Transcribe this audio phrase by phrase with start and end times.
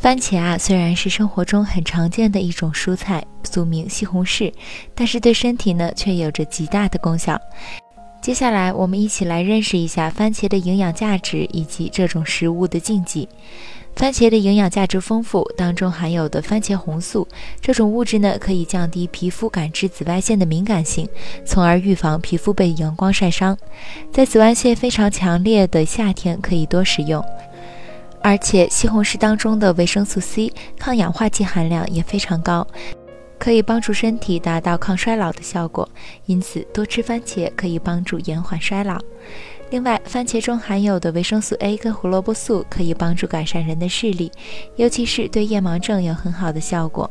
[0.00, 4.50] 番茄啊，虽然是生活中很常见的一种蔬菜，俗名西红柿，
[4.94, 7.38] 但是对身体呢却有着极大的功效。
[8.22, 13.28] 接下来，我们一起来认识一下番茄的营养价值以及这种食物的禁忌。
[13.94, 17.28] 番茄的营养价值丰富，当中含有的番茄红素
[17.60, 21.06] 这种物质呢，可以降低皮肤感知紫外线的敏感性，
[21.44, 23.54] 从而预防皮肤被阳光晒伤。
[24.10, 27.22] 在紫外线非常强烈的夏天，可以多食用。
[28.22, 32.66] 而且西红柿当中的维生素 C 抗氧化剂含量也非常高，
[33.38, 35.88] 可以帮助身体达到抗衰老的效果。
[36.26, 38.98] 因此，多吃番茄可以帮助延缓衰老。
[39.70, 44.32] 另外，番茄中含有的维生素 A 跟胡萝卜素可以帮助改善人的视力，
[44.74, 47.08] 尤其是对夜盲症有很好的效果。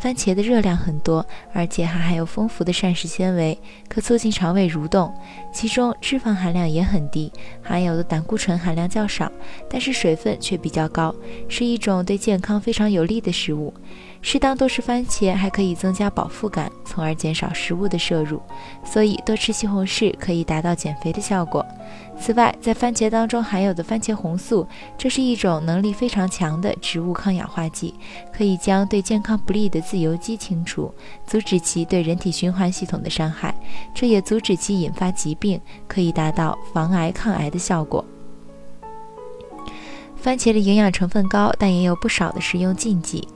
[0.00, 3.56] 番茄的热量很多，而且还含有丰富的膳食纤维，
[3.88, 5.14] 可促进肠胃蠕动。
[5.52, 7.30] 其中脂肪含量也很低，
[7.62, 9.30] 含有的胆固醇含量较少，
[9.68, 11.14] 但是水分却比较高，
[11.48, 13.72] 是一种对健康非常有利的食物。
[14.22, 18.40] 适当多吃番茄还可以增加饱腹感，从而减少食物的摄入。
[18.84, 21.64] 所以多吃西红柿可以达到减肥的效果。
[22.20, 24.66] 此外，在番茄当中含有的番茄红素，
[24.98, 27.94] 这是一种能力非常强的植物抗氧化剂，
[28.30, 30.92] 可以将对健康不利的自由基清除，
[31.26, 33.54] 阻止其对人体循环系统的伤害，
[33.94, 38.04] 这也阻止其引发疾病，可以达到防癌抗癌的效果。
[40.14, 43.26] 番茄的营养成分高，但也有不少的食用禁忌。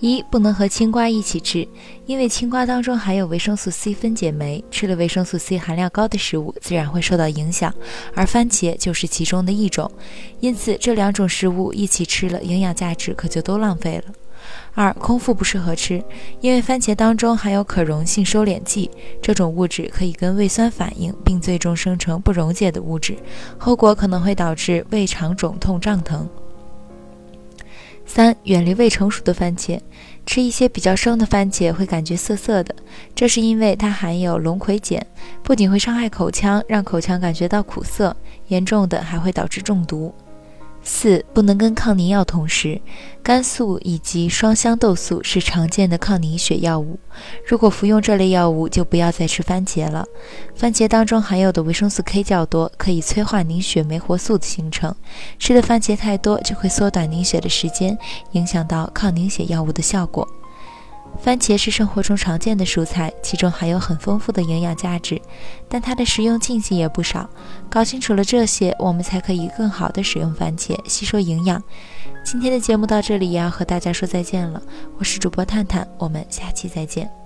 [0.00, 1.66] 一不能和青瓜一起吃，
[2.04, 7.74] 因为青瓜当中含有维生素 C 分解酶，吃了维生素 C 含量高的食物自然会受到影响，
[8.14, 9.90] 而番茄就是其中的一种，
[10.40, 14.12] 因此这两种食物一起吃了，营养价值可就都浪费了。
[14.74, 16.04] 二空腹不适合吃，
[16.42, 18.90] 因为番茄当中含有可溶性收敛剂，
[19.22, 23.16] 这种物质可以跟胃酸反应，并最终生成不溶解的物质，
[23.58, 26.28] 后果可能会导致胃肠肿痛胀疼。
[28.06, 29.78] 三、远离未成熟的番茄，
[30.24, 32.74] 吃一些比较生的番茄会感觉涩涩的，
[33.14, 35.04] 这是因为它含有龙葵碱，
[35.42, 38.16] 不仅会伤害口腔，让口腔感觉到苦涩，
[38.48, 40.14] 严重的还会导致中毒。
[40.88, 42.80] 四不能跟抗凝药同时，
[43.20, 46.96] 肝素以及双香豆素是常见的抗凝血药物。
[47.44, 50.06] 如果服用这类药物，就不要再吃番茄了。
[50.54, 54.94] 番茄当中含有的维生素 K 较多，可以催化凝血酶活素的形成。
[55.40, 57.98] 吃的番茄太多，就会缩短凝血的时间，
[58.32, 60.26] 影响到抗凝血药物的效果。
[61.22, 65.20] 番茄是生活中常见的蔬菜，其中含有很丰富的营养价值，
[65.68, 67.28] 但它的食用禁忌也不少。
[67.68, 71.62] 搞清楚了这些，我们才可以更好的使用番茄，吸收营养。
[72.24, 74.62] 今天的节目到这里也要和大家说再见了，
[74.98, 77.25] 我是主播探探，我们下期再见。